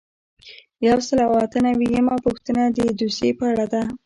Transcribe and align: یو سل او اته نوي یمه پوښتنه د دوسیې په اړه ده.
یو 0.87 0.97
سل 1.07 1.19
او 1.27 1.33
اته 1.43 1.59
نوي 1.67 1.87
یمه 1.97 2.15
پوښتنه 2.25 2.63
د 2.77 2.79
دوسیې 2.99 3.31
په 3.39 3.43
اړه 3.51 3.65
ده. 3.73 3.81